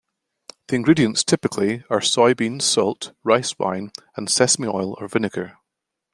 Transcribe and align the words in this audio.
The 0.67 0.77
ingredients 0.77 1.23
typically 1.23 1.83
are 1.91 1.99
soybeans, 1.99 2.63
salt, 2.63 3.11
rice 3.23 3.59
wine 3.59 3.91
and 4.17 4.31
sesame 4.31 4.67
oil 4.67 4.95
or 4.99 5.07
vinegar. 5.07 5.59